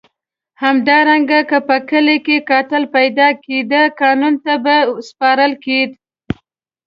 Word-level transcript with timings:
همدارنګه 0.63 1.39
که 1.49 1.57
په 1.67 1.77
کلي 1.89 2.17
کې 2.25 2.37
قاتل 2.49 2.83
پیدا 2.95 3.27
کېده 3.43 3.81
قانون 4.01 4.33
ته 4.45 4.53
به 4.63 4.75
سپارل 5.07 5.53
کېد. 5.63 5.91